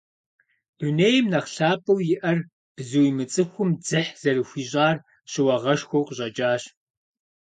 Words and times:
Дунейм 0.77 1.25
нэхъ 1.31 1.49
лъапӀэу 1.55 1.99
иӀэр 2.13 2.39
бзу 2.75 3.03
имыцӀыхум 3.09 3.69
дзыхь 3.81 4.11
зэрыхуищӀар 4.21 4.97
щыуагъэшхуэу 5.31 6.05
къыщӀэкӀащ. 6.07 6.63